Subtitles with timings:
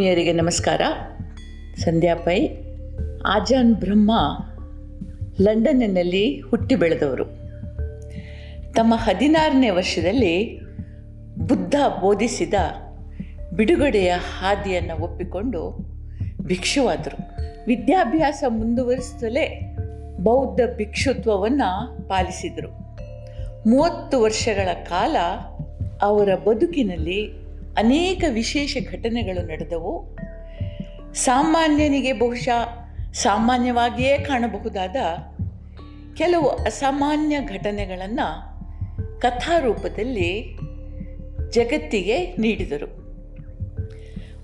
[0.00, 0.80] ಆತ್ಮೀಯರಿಗೆ ನಮಸ್ಕಾರ.
[1.76, 2.48] ಸಂಧ್ಯಾ ಪೈ,
[3.26, 4.12] ಆಜಾನ್ ಬ್ರಹ್ಮ
[5.40, 7.24] ಲಂಡನ್ನಿನಲ್ಲಿ ಹುಟ್ಟಿ ಬೆಳೆದವರು.
[8.72, 10.60] ತಮ್ಮ ಹದಿನಾರನೇ ವರ್ಷದಲ್ಲಿ
[11.38, 12.54] ಬುದ್ಧ ಬೋಧಿಸಿದ
[13.52, 15.78] ಬಿಡುಗಡೆಯ ಹಾದಿಯನ್ನು ಒಪ್ಪಿಕೊಂಡು
[16.42, 17.36] ಭಿಕ್ಷುವಾದರು.
[17.66, 19.76] ವಿದ್ಯಾಭ್ಯಾಸ ಮುಂದುವರಿಸುತ್ತಲೇ
[20.20, 22.72] ಬೌದ್ಧ ಭಿಕ್ಷುತ್ವವನ್ನು ಪಾಲಿಸಿದರು.
[23.70, 25.16] ಮೂವತ್ತು ವರ್ಷಗಳ ಕಾಲ
[26.02, 27.39] ಅವರ ಬದುಕಿನಲ್ಲಿ
[27.74, 30.16] ಅನೇಕ ವಿಶೇಷ ಘಟನೆಗಳು ನಡೆದವು.
[31.14, 34.96] ಸಾಮಾನ್ಯನಿಗೆ ಬಹುಶಃ ಸಾಮಾನ್ಯವಾಗಿಯೇ ಕಾಣಬಹುದಾದ
[36.14, 38.50] ಕೆಲವು ಅಸಾಮಾನ್ಯ ಘಟನೆಗಳನ್ನು
[39.20, 40.58] ಕಥಾರೂಪದಲ್ಲಿ
[41.50, 43.00] ಜಗತ್ತಿಗೆ ನೀಡಿದರು.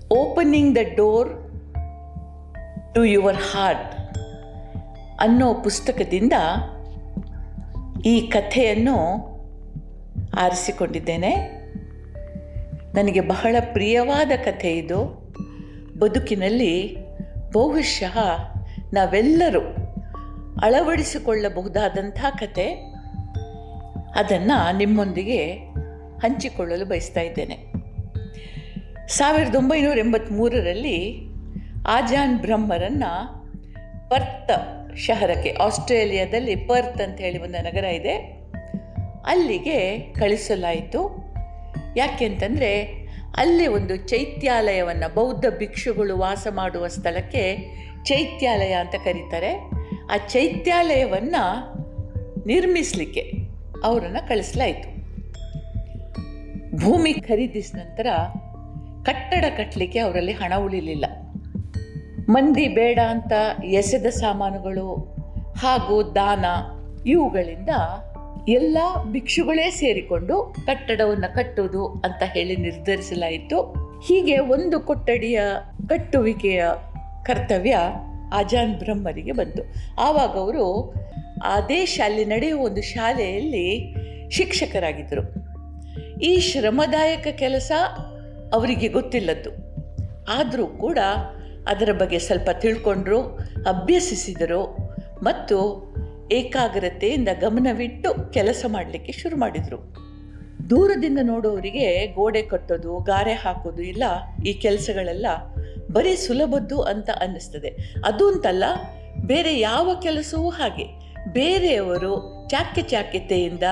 [0.09, 1.29] Opening the door
[2.95, 3.95] to your heart
[5.19, 6.33] ಅನ್ನೋ ಪುಸ್ತಕದಿಂದ
[8.05, 8.97] ಈ ಕಥೆಯನ್ನು
[10.37, 11.56] ಆರಿಸಿಕೊಂಡಿದ್ದೇನೆ.
[12.97, 15.27] ನನಗೆ ಬಹಳ ಪ್ರಿಯವಾದ ಕಥೆ ಇದು.
[15.99, 16.97] ಬದುಕಿನಲ್ಲಿ
[17.51, 18.19] ಬಹುಶಃ
[18.93, 19.59] ನಾವೆಲ್ಲರೂ
[20.61, 22.73] ಅಳವಡಿಸಿಕೊಳ್ಳಬಹುದಾದಂಥ ಕತೆ
[24.15, 25.53] ಅದನ್ನು ನಿಮ್ಮೊಂದಿಗೆ
[26.19, 27.57] ಹಂಚಿಕೊಳ್ಳಲು ಬಯಸ್ತಾ ಇದ್ದೇನೆ.
[29.07, 31.29] ಸಾವಿರದ ಒಂಬೈನೂರ ಎಂಬತ್ತ್ಮೂರರಲ್ಲಿ
[31.87, 33.37] ಆಜಾನ್ ಬ್ರಹ್ಮರನ್ನು
[34.09, 38.15] ಪರ್ತ್ ಶಹರಕ್ಕೆ, ಆಸ್ಟ್ರೇಲಿಯಾದಲ್ಲಿ ಪರ್ತ್ ಅಂತ ಹೇಳಿ ಒಂದು ನಗರ ಇದೆ.
[39.25, 41.26] ಅಲ್ಲಿಗೆ ಕಳಿಸಲಾಯಿತು.
[41.97, 42.81] ಯಾಕೆಂತಂದರೆ
[43.37, 47.57] ಅಲ್ಲಿ ಒಂದು ಚೈತ್ಯಾಲಯವನ್ನು ಬೌದ್ಧ ಭಿಕ್ಷುಗಳು ವಾಸ ಮಾಡುವ ಸ್ಥಳಕ್ಕೆ
[48.03, 49.53] ಚೈತ್ಯಾಲಯ ಅಂತ ಕರೀತಾರೆ.
[50.13, 51.73] ಆ ಚೈತ್ಯಾಲಯವನ್ನು
[52.47, 53.33] ನಿರ್ಮಿಸಲಿಕ್ಕೆ
[53.83, 54.97] ಅವರನ್ನು ಕಳಿಸ್ಲಾಯಿತು.
[56.77, 58.07] ಭೂಮಿ ಖರೀದಿಸಿದ ನಂತರ
[59.03, 61.05] ಕಟ್ಟಡ ಕಟ್ಟಲಿಕ್ಕೆ ಅವರಲ್ಲಿ ಹಣ ಉಳಿಲಿಲ್ಲ.
[62.29, 65.17] ಮಂದಿ ಬೇಡ ಅಂತ ಎಸೆದ ಸಾಮಾನುಗಳು
[65.57, 66.45] ಹಾಗೂ ದಾನ
[67.05, 67.69] ಇವುಗಳಿಂದ
[68.47, 68.77] ಎಲ್ಲ
[69.11, 73.87] ಭಿಕ್ಷುಗಳೇ ಸೇರಿಕೊಂಡು ಕಟ್ಟಡವನ್ನು ಕಟ್ಟುವುದು ಅಂತ ಹೇಳಿ ನಿರ್ಧರಿಸಲಾಯಿತು.
[74.07, 75.41] ಹೀಗೆ ಒಂದು ಕೊಠಡಿಯ
[75.89, 76.65] ಕಟ್ಟುವಿಕೆಯ
[77.25, 77.77] ಕರ್ತವ್ಯ
[78.33, 79.63] ಅಜಾನ್ ಬ್ರಹ್ಮರಿಗೆ ಬಂತು.
[80.01, 80.93] ಆವಾಗ ಅವರು
[81.43, 83.95] ಅದೇ ಶಾಲೆ ನಡೆಯುವ ಒಂದು ಶಾಲೆಯಲ್ಲಿ
[84.29, 85.47] ಶಿಕ್ಷಕರಾಗಿದ್ದರು.
[86.19, 87.71] ಈ ಶ್ರಮದಾಯಕ ಕೆಲಸ
[88.53, 89.49] ಅವರಿಗೆ ಗೊತ್ತಿಲ್ಲದ್ದು.
[90.29, 90.97] ಆದರೂ ಕೂಡ
[91.67, 93.21] ಅದರ ಬಗ್ಗೆ ಸ್ವಲ್ಪ ತಿಳ್ಕೊಂಡ್ರು,
[93.67, 94.77] ಅಭ್ಯಸಿಸಿದರು
[95.23, 95.86] ಮತ್ತು
[96.31, 100.07] ಏಕಾಗ್ರತೆಯಿಂದ ಗಮನವಿಟ್ಟು ಕೆಲಸ ಮಾಡಲಿಕ್ಕೆ ಶುರು ಮಾಡಿದರು.
[100.69, 104.03] ದೂರದಿಂದ ನೋಡೋರಿಗೆ ಗೋಡೆ ಕಟ್ಟೋದು, ಗಾರೆ ಹಾಕೋದು ಇಲ್ಲ,
[104.45, 105.25] ಈ ಕೆಲಸಗಳೆಲ್ಲ
[105.91, 107.93] ಬರೀ ಸುಲಭದ್ದು ಅಂತ ಅನ್ನಿಸ್ತದೆ.
[108.05, 108.63] ಅದು ಅಂತಲ್ಲ,
[109.17, 110.85] ಬೇರೆ ಯಾವ ಕೆಲಸವೂ ಹಾಗೆ.
[111.33, 113.63] ಬೇರೆಯವರು ಚಾಕ್ಯ ಚಾಕ್ಯತೆಯಿಂದ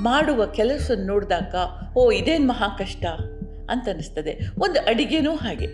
[0.00, 1.54] ಮಾಡುವ ಕೆಲಸ ನೋಡಿದಾಗ,
[1.96, 3.04] ಓ, ಇದೇನು ಮಹಾ ಕಷ್ಟ?
[3.70, 4.38] ಅಂತ ಅನ್ನಿಸ್ತದೆ.
[4.58, 5.66] ಒಂದು ಅಡಿಗೆನೂ ಹಾಗೆ.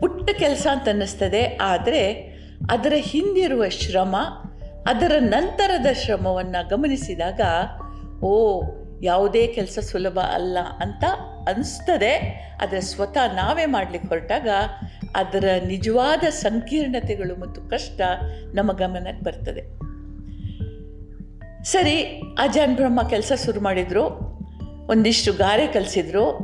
[0.00, 2.32] ಪುಟ್ಟ ಕೆಲಸ ಅಂತ ಅನ್ನಿಸ್ತದೆ, ಆದರೆ
[2.70, 4.16] ಅದರ ಹಿಂದಿರುವ ಶ್ರಮ
[4.86, 7.40] ಅದರ ನಂತರದ ಶ್ರಮವನ್ನು ಗಮನಿಸಿದಾಗ,
[8.24, 8.62] ಓ,
[9.02, 11.04] ಯಾವುದೇ ಕೆಲಸ ಸುಲಭ ಅಲ್ಲ ಅಂತ
[11.48, 12.14] ಅನಿಸ್ತದೆ.
[12.62, 14.48] ಆದರೆ ಸ್ವತಃ ನಾವೇ ಮಾಡಲಿಕ್ಕೆ ಹೊರಟಾಗ
[15.16, 18.00] ಅದರ ನಿಜವಾದ ಸಂಕೀರ್ಣತೆಗಳು ಮತ್ತು ಕಷ್ಟ
[18.54, 19.92] ನಮ್ಮ ಗಮನಕ್ಕೆ ಬರ್ತದೆ.
[21.64, 22.02] ಸರಿ,
[22.38, 24.32] ಅಜಾನ್ ಬ್ರಹ್ಮ ಕೆಲಸ ಶುರು ಮಾಡಿದರು.
[24.90, 26.38] ಒಂದಿಷ್ಟು ಗಾರೆ ಕಲಿಸಿದ್ರು.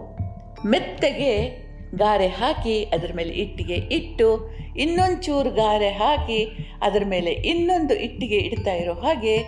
[0.66, 1.49] ಮೆತ್ತಗೆ
[1.94, 8.74] ಗಾರೆ ಹಾಕಿ ಅದರ ಮೇಲೆ ಇಟ್ಟಿಗೆ ಇಟ್ಟು ಇನ್ನೊಂದು ಚೂರು ಗಾರೆ ಹಾಕಿ ಅದರ ಮೇಲೆ ಇನ್ನೊಂದು ಇಟ್ಟಿಗೆ ಇಡ್ತಾ
[8.74, 9.38] ಇರೋ ಹಾಗೆ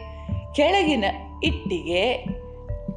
[0.54, 1.04] ಕೆಳಗಿನ
[1.44, 2.24] ಇಟ್ಟಿಗೆ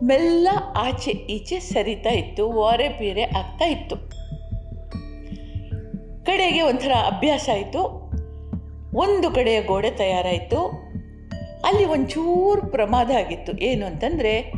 [0.03, 3.95] ಮೆಲ್ಲ ಆಚೆ ಈಚೆ ಸರಿತಾ ಇತ್ತು, ಓರೆ ಪೀರೆ ಆಗ್ತಾ ಇತ್ತು.
[6.25, 8.11] ಕಡೆಗೆ ಒಂಥರ ಅಭ್ಯಾಸ ಆಯಿತು.
[8.95, 10.65] ಒಂದು ಕಡೆಯ ಗೋಡೆ ತಯಾರಾಯಿತು.
[11.65, 13.57] ಅಲ್ಲಿ ಒಂಚೂರು ಪ್ರಮಾದ ಆಗಿತ್ತು.
[13.57, 14.53] ಏನು ಅಂತಂದರೆ,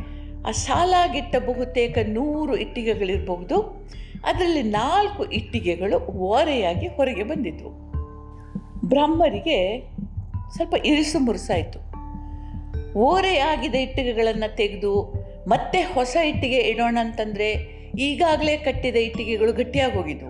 [0.47, 3.87] ಆ ಸಾಲಾಗಿಟ್ಟ ಬಹುತೇಕ ನೂರು ಇಟ್ಟಿಗೆಗಳಿರಬಹುದು.
[4.25, 7.69] ಅದರಲ್ಲಿ ನಾಲ್ಕು ಇಟ್ಟಿಗೆಗಳು ಓರೆಯಾಗಿ ಹೊರಗೆ ಬಂದಿದ್ವು.
[8.87, 9.87] ಬ್ರಹ್ಮರಿಗೆ
[10.55, 11.79] ಸ್ವಲ್ಪ ಇರಿಸು ಮುರುಸಾಯಿತು.
[12.99, 15.13] ಓರೆಯಾಗಿದ್ದ ಇಟ್ಟಿಗೆಗಳನ್ನು ತೆಗೆದು,
[15.47, 17.51] ಮತ್ತೆ ಹೊಸ ಇಟ್ಟಿಗೆ ಇಡೋಣ ಅಂತಂದರೆ
[17.99, 20.29] ಈಗಾಗಲೇ ಕಟ್ಟಿದ ಇಟ್ಟಿಗೆಗಳು ಗಟ್ಟಿಯಾಗಿ ಹೋಗಿದ್ವು.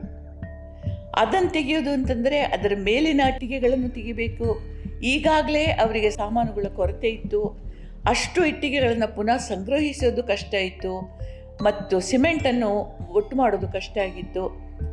[1.15, 4.59] ಅದನ್ನು ತೆಗೆಯೋದು ಅಂತಂದರೆ ಅದರ ಮೇಲಿನ ಇಟ್ಟಿಗೆಗಳನ್ನು ತೆಗಿಬೇಕು.
[5.03, 7.65] ಈಗಾಗಲೇ ಅವರಿಗೆ ಸಾಮಾನುಗಳ ಕೊರತೆ ಇತ್ತು.
[8.05, 11.19] ಅಷ್ಟು ಇಟ್ಟಿಗೆಗಳನ್ನು ಪುನಃ ಸಂಗ್ರಹಿಸೋದು ಕಷ್ಟ ಇತ್ತು.
[11.61, 14.47] ಮತ್ತು ಸಿಮೆಂಟನ್ನು ಒಟ್ಟು ಮಾಡೋದು ಕಷ್ಟ ಆಗಿತ್ತು.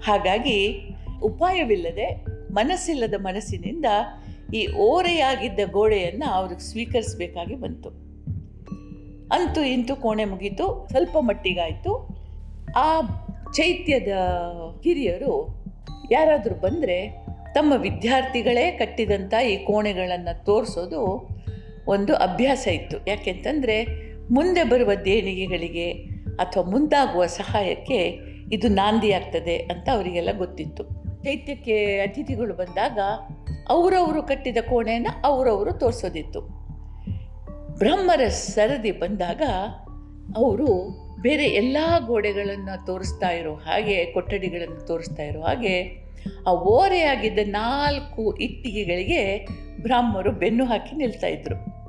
[0.05, 0.89] ಹಾಗಾಗಿ
[1.23, 3.85] ಉಪಾಯವಿಲ್ಲದೆ ಮನಸ್ಸಿಲ್ಲದ ಮನಸ್ಸಿನಿಂದ
[4.55, 7.89] ಈ ಓರೆಯಾಗಿದ್ದ ಗೋಡೆಯನ್ನು ಅವ್ರಿಗೆ ಸ್ವೀಕರಿಸಬೇಕಾಗಿ ಬಂತು.
[9.33, 12.09] ಅಂತೂ ಇಂತೂ ಕೋಣೆ ಮುಗೀತು, ಸ್ವಲ್ಪ ಮಟ್ಟಿಗಾಯಿತು.
[12.77, 13.01] ಆ
[13.53, 14.09] ಚೈತ್ಯದ
[14.85, 15.65] ಹಿರಿಯರು
[16.11, 21.29] ಯಾರಾದರೂ ಬಂದರೆ ತಮ್ಮ ವಿದ್ಯಾರ್ಥಿಗಳೇ ಕಟ್ಟಿದಂಥ ಈ ಕೋಣೆಗಳನ್ನು ತೋರಿಸೋದು
[21.87, 23.11] ಒಂದು ಅಭ್ಯಾಸ ಇತ್ತು.
[23.11, 23.85] ಯಾಕೆಂತಂದರೆ
[24.31, 28.19] ಮುಂದೆ ಬರುವ ದೇಣಿಗೆಗಳಿಗೆ ಅಥವಾ ಮುಂದಾಗುವ ಸಹಾಯಕ್ಕೆ
[28.53, 30.85] ಇದು ನಾಂದಿಯಾಗ್ತದೆ ಅಂತ ಅವರಿಗೆಲ್ಲ ಗೊತ್ತಿತ್ತು.
[31.25, 32.99] ಚೈತ್ಯಕ್ಕೆ ಅತಿಥಿಗಳು ಬಂದಾಗ
[33.69, 36.41] ಅವರವರು ಕಟ್ಟಿದ ಕೋಣೆಯನ್ನು ಅವರವರು ತೋರಿಸೋದಿತ್ತು.
[37.79, 39.43] ಬ್ರಹ್ಮರ ಸರದಿ ಬಂದಾಗ
[40.37, 40.89] ಅವರು
[41.23, 41.77] ಬೇರೆ ಎಲ್ಲ
[42.07, 46.03] ಗೋಡೆಗಳನ್ನು ತೋರಿಸ್ತಾ ಇರೋ ಹಾಗೆ, ಕೊಠಡಿಗಳನ್ನು ತೋರಿಸ್ತಾ ಇರೋ ಹಾಗೆ
[46.47, 49.47] ಆ ಓರೆಯಾಗಿದ್ದ ನಾಲ್ಕು ಇಟ್ಟಿಗೆಗಳಿಗೆ
[49.83, 51.82] ಬ್ರಾಹ್ಮರು ಬೆನ್ನು ಹಾಕಿ ನಿಲ್ತಾ ಇದ್ರು.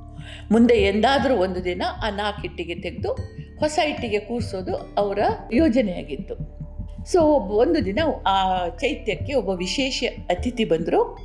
[0.52, 3.12] ಮುಂದೆ ಎಂದಾದರೂ ಒಂದು ದಿನ ಆ ನಾಲ್ಕು ಇಟ್ಟಿಗೆ ತೆಗೆದು
[3.60, 5.20] ಹೊಸ ಇಟ್ಟಿಗೆ ಕೂರಿಸೋದು ಅವರ
[5.54, 6.64] ಯೋಜನೆಯಾಗಿತ್ತು.
[7.12, 11.18] ಸೊ ಒಬ್ಬ ಒಂದು ದಿನ ಆ ಚೈತ್ಯಕ್ಕೆ ಒಬ್ಬ ವಿಶೇಷ ಅತಿಥಿ ಬಂದರು.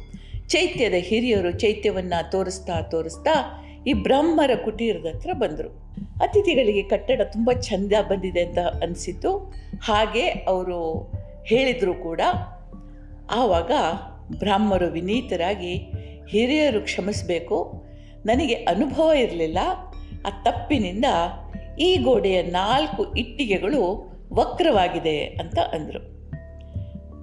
[0.48, 5.68] ಚೈತ್ಯದ ಹಿರಿಯರು ಚೈತ್ಯವನ್ನು ತೋರಿಸ್ತಾ ತೋರಿಸ್ತಾ ಈ ಬ್ರಹ್ಮರ ಕುಟೀರದ ಹತ್ರ ಬಂದರು.
[6.22, 11.12] ಅತಿಥಿಗಳಿಗೆ ಕಟ್ಟಡ ತುಂಬ ಚೆಂದ ಬಂದಿದೆ ಅಂತ ಅನಿಸಿತು ಹಾಗೆ ಅವರು
[11.44, 12.20] ಹೇಳಿದರು ಕೂಡ.
[13.30, 13.70] ಆವಾಗ
[14.38, 15.74] ಬ್ರಾಹ್ಮರು ವಿನೀತರಾಗಿ
[16.28, 17.84] ಹಿರಿಯರು ಕ್ಷಮಿಸಬೇಕು.
[18.26, 19.58] ನನಗೆ ಅನುಭವ ಇರಲಿಲ್ಲ.
[20.26, 21.04] ಆ ತಪ್ಪಿನಿಂದ
[21.80, 26.18] ಈ ಗೋಡೆಯ ನಾಲ್ಕು ಇಟ್ಟಿಗೆಗಳು ವಕ್ರವಾಗಿದೆ ಅಂತ ಅಂದರು.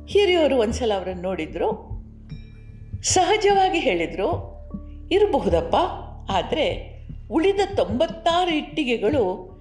[0.06, 1.96] ಹಿರಿಯವರು ಒಂದ್ಸಲ ಅವರನ್ನು ನೋಡಿದರು.
[3.04, 4.56] ಸಹಜವಾಗಿ ಹೇಳಿದರು,
[5.12, 5.76] ಇರಬಹುದಪ್ಪ,
[6.32, 6.96] ಆದರೆ
[7.32, 9.56] ಉಳಿದ ತೊಂಬತ್ತಾರು ಇಟ್ಟಿಗೆಗಳು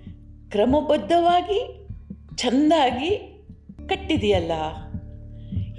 [0.51, 1.89] ಕ್ರಮಬದ್ಧವಾಗಿ,
[2.37, 3.43] ಚೆಂದಾಗಿ
[3.89, 4.53] ಕಟ್ಟಿದೆಯಲ್ಲ.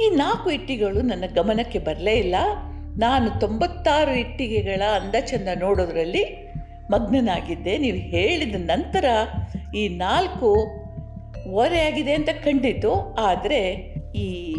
[0.04, 2.36] ಈ ನಾಲ್ಕು ಇಟ್ಟಿಗೆಗಳು ನನ್ನ ಗಮನಕ್ಕೆ ಬರಲೇ ಇಲ್ಲ.
[2.97, 6.51] ನಾನು ತೊಂಬತ್ತಾರು ಇಟ್ಟಿಗೆಗಳ ಅಂದಚಂದ ನೋಡೋದ್ರಲ್ಲಿ
[6.92, 7.77] ಮಗ್ನನಾಗಿದ್ದೆ.
[7.77, 9.06] ನೀವು ಹೇಳಿದ ನಂತರ
[9.75, 10.51] ಈ ನಾಲ್ಕು
[11.50, 13.15] ಓರೆಯಾಗಿದೆ ಅಂತ ಕಂಡಿತು.
[13.19, 13.77] ಆದರೆ
[14.15, 14.56] ಈ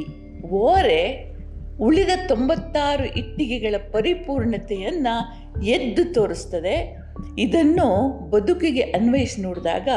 [0.50, 1.32] ಓರೆ
[1.80, 5.14] ಉಳಿದ ತೊಂಬತ್ತಾರು ಇಟ್ಟಿಗೆಗಳ ಪರಿಪೂರ್ಣತೆಯನ್ನು
[5.62, 6.96] ಎದ್ದು ತೋರಿಸ್ತದೆ.
[7.38, 9.88] ಇದನ್ನು ಬದುಕಿಗೆ ಅನ್ವಯಿಸಿ ನೋಡಿದಾಗ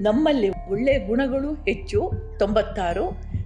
[0.00, 3.04] ನಮ್ಮಲ್ಲಿ ಒಳ್ಳೆಯ ಗುಣಗಳು ಹೆಚ್ಚು, ತೊಂಬತ್ತಾರು.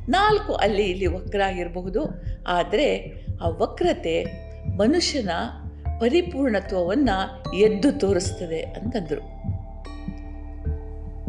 [0.08, 2.00] ನಾಲ್ಕು ಅಲ್ಲಿ ಇಲ್ಲಿ ವಕ್ರ ಆಗಿರಬಹುದು
[2.47, 3.12] ಆದರೆ
[3.43, 4.25] ಆ ವಕ್ರತೆ
[4.76, 5.31] ಮನುಷ್ಯನ
[6.00, 9.37] ಪರಿಪೂರ್ಣತ್ವವನ್ನು ಎದ್ದು ತೋರಿಸ್ತದೆ ಅಂತಂದರು.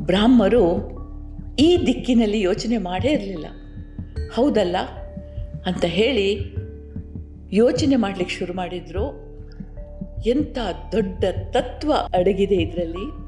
[0.01, 0.97] ಬ್ರಾಹ್ಮರು
[1.59, 3.45] ಈ ದಿಕ್ಕಿನಲ್ಲಿ ಯೋಚನೆ ಮಾಡೇ ಇರಲಿಲ್ಲ.
[4.33, 4.77] ಹೌದಲ್ಲ?
[5.65, 6.55] ಅಂತ ಹೇಳಿ
[7.51, 9.27] ಯೋಚನೆ ಮಾಡಲಿಕ್ಕೆ ಶುರು ಮಾಡಿದರು.
[10.25, 10.57] ಎಂಥ
[10.91, 13.27] ದೊಡ್ಡ ತತ್ವ ಅಡಗಿದೆ ಇದರಲ್ಲಿ.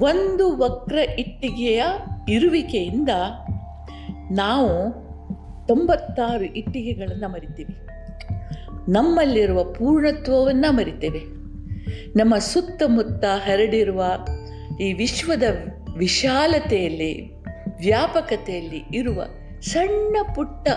[0.00, 1.82] ಒಂದು ವಕ್ರ ಇಟ್ಟಿಗೆಯ
[2.28, 3.08] ಇರುವಿಕೆಯಿಂದ
[4.30, 5.08] ನಾವು
[5.66, 7.74] ತೊಂಬತ್ತಾರು ಇಟ್ಟಿಗೆಗಳನ್ನು ಮರಿತೀವಿ.
[8.92, 11.18] ನಮ್ಮಲ್ಲಿರುವ ಪೂರ್ಣತ್ವವನ್ನು ಮರಿತೇವೆ.
[12.16, 14.04] ನಮ್ಮ ಸುತ್ತಮುತ್ತ ಹರಡಿರುವ
[14.80, 15.42] ಈ ವಿಶ್ವದ
[15.96, 17.42] ವಿಶಾಲತೆಯಲ್ಲಿ,
[17.80, 19.24] ವ್ಯಾಪಕತೆಯಲ್ಲಿ ಇರುವ
[19.60, 20.68] ಸಣ್ಣ ಪುಟ್ಟ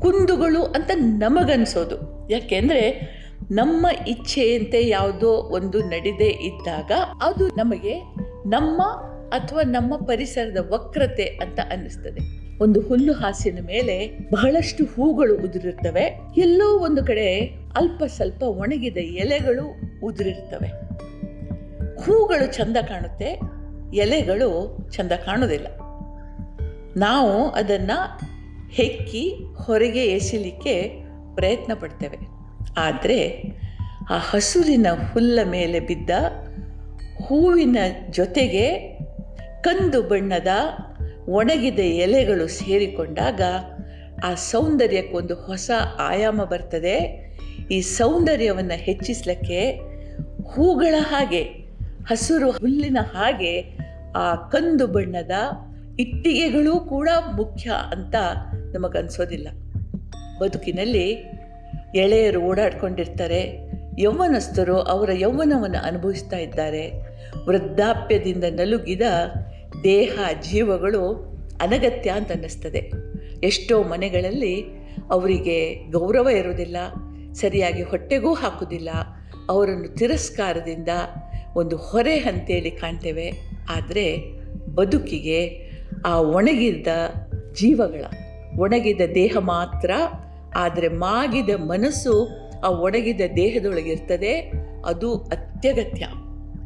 [0.00, 2.28] ಕುಂದುಗಳು ಅಂತ ನಮಗನ್ಸೋದು.
[2.30, 3.20] ಯಾಕೆಂದರೆ
[3.50, 6.92] ನಮ್ಮ ಇಚ್ಛೆಯಂತೆ ಯಾವುದೋ ಒಂದು ನಡೆದೇ ಇದ್ದಾಗ
[7.22, 8.00] ಅದು ನಮಗೆ
[8.46, 8.82] ನಮ್ಮ
[9.28, 12.39] ಅಥವಾ ನಮ್ಮ ಪರಿಸರದ ವಕ್ರತೆ ಅಂತ ಅನ್ನಿಸ್ತದೆ.
[12.60, 16.20] ಒಂದು ಹುಲ್ಲು ಹಾಸಿನ ಮೇಲೆ ಬಹಳಷ್ಟು ಹೂಗಳು ಉದುರಿರ್ತವೆ.
[16.36, 17.44] ಎಲ್ಲೋ ಒಂದು ಕಡೆ
[17.76, 19.74] ಅಲ್ಪ ಸ್ವಲ್ಪ ಒಣಗಿದ ಎಲೆಗಳು
[20.04, 20.68] ಉದುರಿರ್ತವೆ.
[22.02, 23.40] ಹೂಗಳು ಚಂದ ಕಾಣುತ್ತೆ,
[23.96, 25.66] ಎಲೆಗಳು ಚಂದ ಕಾಣೋದಿಲ್ಲ
[26.96, 28.20] ನಾವು ಅದನ್ನು
[28.70, 31.04] ಹೆಕ್ಕಿ ಹೊರಗೆ ಎಸಿಲಿಕ್ಕೆ
[31.34, 32.18] ಪ್ರಯತ್ನ ಪಡ್ತೇವೆ.
[32.76, 33.42] ಆದರೆ
[34.10, 36.10] ಆ ಹಸುರಿನ ಹುಲ್ಲ ಮೇಲೆ ಬಿದ್ದ
[37.22, 37.78] ಹೂವಿನ
[38.10, 38.78] ಜೊತೆಗೆ
[39.62, 40.48] ಕಂದು ಬಣ್ಣದ
[41.28, 43.40] ಒಣಗಿದ ಎಲೆಗಳು ಸೇರಿಕೊಂಡಾಗ
[44.24, 47.30] ಆ ಸೌಂದರ್ಯಕ್ಕೊಂದು ಹೊಸ ಆಯಾಮ ಬರ್ತದೆ.
[47.70, 49.70] ಈ ಸೌಂದರ್ಯವನ್ನು ಹೆಚ್ಚಿಸಲಿಕ್ಕೆ
[50.48, 51.42] ಹೂಗಳ ಹಾಗೆ,
[52.08, 53.62] ಹಸಿರು ಹುಲ್ಲಿನ ಹಾಗೆ
[54.16, 55.30] ಆ ಕಂದು ಬಣ್ಣದ
[55.98, 58.14] ಇಟ್ಟಿಗೆಗಳೂ ಕೂಡ ಮುಖ್ಯ ಅಂತ
[58.74, 59.48] ನಮಗನ್ಸೋದಿಲ್ಲ.
[60.38, 61.10] ಬದುಕಿನಲ್ಲಿ
[61.94, 66.90] ಎಳೆಯರು ಓಡಾಡ್ಕೊಂಡಿರ್ತಾರೆ, ಯೌವನಸ್ಥರು ಅವರ ಯೌವನವನ್ನು ಅನುಭವಿಸ್ತಾ ಇದ್ದಾರೆ.
[67.44, 69.02] ವೃದ್ಧಾಪ್ಯದಿಂದ ನಲುಗಿದ
[69.84, 70.18] ದೇಹ
[70.50, 71.02] ಜೀವಗಳು
[71.60, 72.90] ಅನಗತ್ಯ ಅಂತ ಅನ್ನಿಸ್ತದೆ.
[73.42, 74.64] ಎಷ್ಟೋ ಮನೆಗಳಲ್ಲಿ
[75.10, 76.76] ಅವರಿಗೆ ಗೌರವ ಇರೋದಿಲ್ಲ
[77.32, 78.88] ಸರಿಯಾಗಿ ಹೊಟ್ಟೆಗೂ ಹಾಕುವುದಿಲ್ಲ,
[79.48, 80.88] ಅವರನ್ನು ತಿರಸ್ಕಾರದಿಂದ
[81.56, 83.32] ಒಂದು ಹೊರೆ ಅಂತೇಳಿ ಕಾಣ್ತೇವೆ.
[83.70, 84.16] ಆದರೆ
[84.74, 85.70] ಬದುಕಿಗೆ
[86.06, 86.86] ಆ ಒಣಗಿದ
[87.52, 88.04] ಜೀವಗಳ,
[88.58, 89.90] ಒಣಗಿದ ದೇಹ ಮಾತ್ರ,
[90.54, 92.28] ಆದರೆ ಮಾಗಿದ ಮನಸ್ಸು
[92.64, 94.52] ಆ ಒಣಗಿದ ದೇಹದೊಳಗಿರ್ತದೆ
[94.86, 96.06] ಅದು ಅತ್ಯಗತ್ಯ.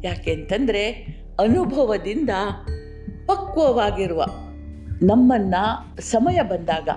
[0.03, 0.83] ಯಾಕೆ ಅಂತಂದರೆ
[1.39, 2.29] ಅನುಭವದಿಂದ
[3.25, 4.23] ಪಕ್ವವಾಗಿರುವ
[5.03, 6.89] ನಮ್ಮನ್ನು ಸಮಯ ಬಂದಾಗ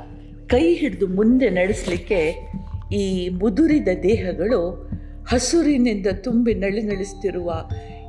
[0.46, 2.50] ಕೈ ಹಿಡಿದು ಮುಂದೆ ನಡೆಸಲಿಕ್ಕೆ
[2.92, 4.90] ಈ ಮುದುರಿದ ದೇಹಗಳು
[5.28, 7.54] ಹಸುರಿನಿಂದ ತುಂಬಿ ನಳಿ ನಳಿಸ್ತಿರುವ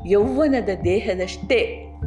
[0.07, 1.57] ಯೌವನದ ದೇಹದಷ್ಟೇ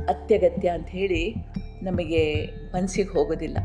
[0.08, 1.34] ಅತ್ಯಗತ್ಯ ಅಂತ ಹೇಳಿ
[1.82, 3.58] ನಮಗೆ ಮನಸ್ಸಿಗೆ ಹೋಗೋದಿಲ್ಲ.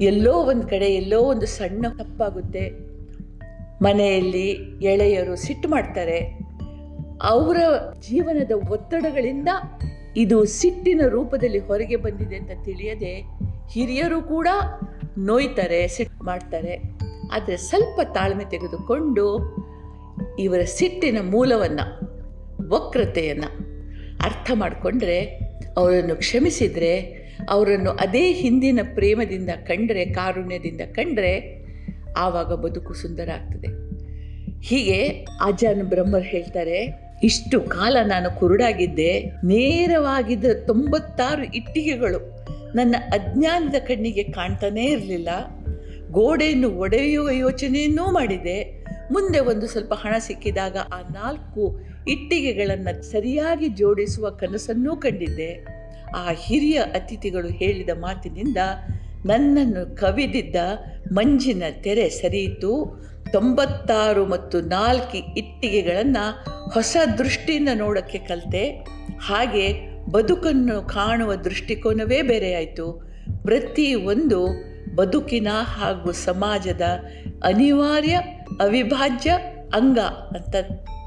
[0.00, 2.70] ಎಲ್ಲೋ ಒಂದು ಕಡೆ ಎಲ್ಲೋ ಒಂದು ಸಣ್ಣ ತಪ್ಪಾಗುತ್ತೆ.
[3.82, 4.50] ಮನೆಯಲ್ಲಿ
[4.82, 6.18] ಎಳೆಯರು ಸಿಟ್ಟು ಮಾಡ್ತಾರೆ.
[7.22, 7.56] ಅವರ
[8.08, 9.48] ಜೀವನದ ಒತ್ತಡಗಳಿಂದ
[10.16, 13.22] ಇದು ಸಿಟ್ಟಿನ ರೂಪದಲ್ಲಿ ಹೊರಗೆ ಬಂದಿದೆ ಅಂತ ತಿಳಿಯದೆ
[13.70, 14.48] ಹಿರಿಯರು ಕೂಡ
[15.18, 16.98] ನೋಯ್ತಾರೆ ಸಿಟ್ಟು ಮಾಡ್ತಾರೆ.
[17.32, 19.40] ಆದರೆ ಸ್ವಲ್ಪ ತಾಳ್ಮೆ ತೆಗೆದುಕೊಂಡು
[20.38, 22.00] ಇವರ ಸಿಟ್ಟಿನ ಮೂಲವನ್ನು,
[22.68, 23.68] ವಕ್ರತೆಯನ್ನು
[24.22, 25.20] ಅರ್ಥ ಮಾಡಿಕೊಂಡ್ರೆ,
[25.76, 27.00] ಅವರನ್ನು ಕ್ಷಮಿಸಿದರೆ,
[27.48, 31.64] ಅವರನ್ನು ಅದೇ ಹಿಂದಿನ ಪ್ರೇಮದಿಂದ ಕಂಡ್ರೆ, ಕಾರುಣ್ಯದಿಂದ ಕಂಡ್ರೆ
[32.16, 33.88] ಆವಾಗ ಬದುಕು ಸುಂದರ ಆಗ್ತದೆ.
[34.60, 44.84] ಹೀಗೆ ಅಜಾನ್ ಬ್ರಹ್ಮರ್ ಹೇಳ್ತಾರೆ ಇಷ್ಟು ಕಾಲ ನಾನು ಕುರುಡಾಗಿದ್ದೆ, ನೇರವಾಗಿದ್ದ ತೊಂಬತ್ತಾರು ಇಟ್ಟಿಗೆಗಳು ನನ್ನ ಅಜ್ಞಾನದ ಕಣ್ಣಿಗೆ ಕಾಣ್ತಾನೇ
[44.84, 45.28] ಇರಲಿಲ್ಲ.
[46.10, 48.84] ಗೋಡೆಯನ್ನು ಒಡೆಯುವ ಯೋಚನೆಯನ್ನೂ ಮಾಡಿದೆ.
[49.12, 55.66] ಮುಂದೆ ಒಂದು ಸ್ವಲ್ಪ ಹಣ ಸಿಕ್ಕಿದಾಗ ಆ ನಾಲ್ಕು ಇಟ್ಟಿಗೆಗಳನ್ನು ಸರಿಯಾಗಿ ಜೋಡಿಸುವ ಕನಸನ್ನೂ ಕಂಡಿದ್ದೆ.
[56.16, 58.56] ಆ ಹಿರಿಯ ಅತಿಥಿಗಳು ಹೇಳಿದ ಮಾತಿನಿಂದ
[59.26, 60.56] ನನ್ನನ್ನು ಕವಿದಿದ್ದ
[61.12, 63.02] ಮಂಜಿನ ತೆರೆ ಸರಿಯಿತು.
[63.32, 66.24] ತೊಂಬತ್ತಾರು ಮತ್ತು ನಾಲ್ಕು ಇಟ್ಟಿಗೆಗಳನ್ನು
[66.70, 68.86] ಹೊಸ ದೃಷ್ಟಿಯಿಂದ ನೋಡೋಕ್ಕೆ ಕಲಿತೆ.
[69.20, 69.66] ಹಾಗೆ
[70.10, 73.08] ಬದುಕನ್ನು ಕಾಣುವ ದೃಷ್ಟಿಕೋನವೇ ಬೇರೆಯಾಯಿತು
[73.42, 76.82] ಪ್ರತಿ ಒಂದು ಬದುಕಿನ ಹಾಗೂ ಸಮಾಜದ
[77.44, 78.14] ಅನಿವಾರ್ಯ,
[78.60, 79.30] ಅವಿಭಾಜ್ಯ
[79.74, 80.54] ಅಂಗ ಅಂತ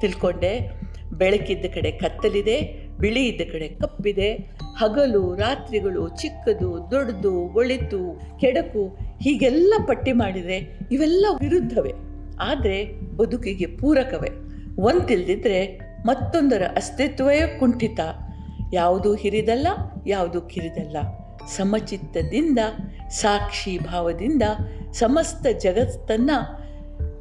[0.01, 0.81] ತಿಳ್ಕೊಂಡೆ.
[1.13, 4.33] ಬೆಳಕಿದ್ದ ಕಡೆ ಕತ್ತಲಿದೆ ಬಿಳಿ ಇದ್ದ ಕಡೆ ಕಪ್ಪಿದೆ.
[4.77, 12.10] ಹಗಲು, ರಾತ್ರಿಗಳು ಚಿಕ್ಕದು, ದೊಡ್ಡದು, ಒಳಿತು, ಕೆಡಕು ಹೀಗೆಲ್ಲ ಪಟ್ಟಿ ಮಾಡಿದರೆ ಇವೆಲ್ಲ ವಿರುದ್ಧವೇ.
[12.41, 14.29] ಆದರೆ ಬದುಕಿಗೆ ಪೂರಕವೇ.
[14.79, 17.99] ಒಂದಿಲ್ದಿದ್ರೆ ಮತ್ತೊಂದರ ಅಸ್ತಿತ್ವವೇ ಕುಂಠಿತ.
[18.73, 19.67] ಯಾವುದು ಹಿರಿದಲ್ಲ,
[20.07, 20.97] ಯಾವುದು ಕಿರಿದಲ್ಲ.
[21.55, 22.59] ಸಮಚಿತ್ತದಿಂದ,
[23.09, 24.43] ಸಾಕ್ಷಿ ಭಾವದಿಂದ
[24.91, 26.61] ಸಮಸ್ತ ಜಗತ್ತನ್ನು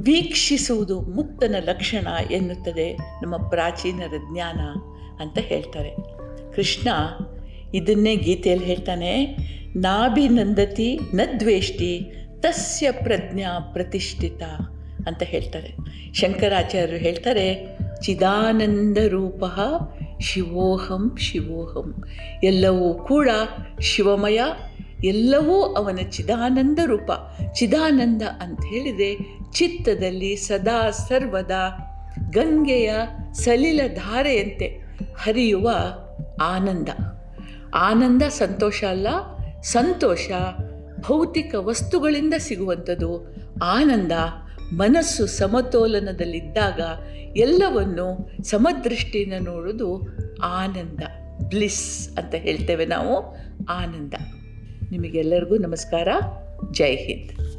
[0.02, 4.60] ವೀಕ್ಷಿಸುವುದು ಮುಕ್ತನ ಲಕ್ಷಣ ಎನ್ನುತ್ತದೆ ನಮ್ಮ ಪ್ರಾಚೀನರ ಜ್ಞಾನ
[5.20, 5.90] ಅಂತ ಹೇಳ್ತಾರೆ.
[6.56, 6.88] ಕೃಷ್ಣ
[7.74, 9.26] ಇದನ್ನೇ ಗೀತೆಯಲ್ಲಿ ಹೇಳ್ತಾನೆ,
[9.76, 14.42] ನಾಭಿನಂದತಿ ನದ್ವೇಷ್ಟಿ ತಸ್ಯ ಪ್ರಜ್ಞಾ ಪ್ರತಿಷ್ಠಿತ.
[15.07, 15.75] ಅಂತ ಹೇಳ್ತಾರೆ.
[16.12, 19.45] ಶಂಕರಾಚಾರ್ಯರು ಹೇಳ್ತಾರೆ, ಚಿದಾನಂದ ರೂಪ
[20.21, 22.04] ಶಿವೋಹಂ ಶಿವೋಹಂ.
[22.45, 23.28] ಎಲ್ಲವೂ ಕೂಡ
[23.80, 24.40] ಶಿವಮಯ,
[25.04, 27.11] ಎಲ್ಲವೂ ಅವನ ಚಿದಾನಂದ ರೂಪ.
[27.54, 29.16] ಚಿದಾನಂದ ಅಂತ ಹೇಳಿದರೆ
[29.52, 31.87] ಚಿತ್ತದಲ್ಲಿ ಸದಾ ಸರ್ವದಾ
[32.30, 32.92] ಗಂಗೆಯ
[33.33, 34.66] ಸಲಿಲ ಧಾರೆಯಂತೆ
[35.19, 35.71] ಹರಿಯುವ
[36.42, 36.88] ಆನಂದ.
[37.75, 39.07] ಆನಂದ ಸಂತೋಷ ಅಲ್ಲ,
[39.62, 40.30] ಸಂತೋಷ
[41.00, 44.12] ಭೌತಿಕ ವಸ್ತುಗಳಿಂದ ಸಿಗುವಂಥದ್ದು ಆನಂದ.
[44.72, 46.80] ಮನಸ್ಸು ಸಮತೋಲನದಲ್ಲಿದ್ದಾಗ
[47.36, 50.08] ಎಲ್ಲವನ್ನು ಸಮದೃಷ್ಟಿಯಿಂದ ನೋಡೋದು
[50.42, 51.00] ಆನಂದ,
[51.48, 54.14] ಬ್ಲಿಸ್ ಅಂತ ಹೇಳ್ತೇವೆ ನಾವು, ಆನಂದ.
[54.90, 56.08] ನಿಮಗೆಲ್ಲರಿಗೂ ನಮಸ್ಕಾರ.
[56.72, 57.50] ಜೈ ಹಿಂದ್.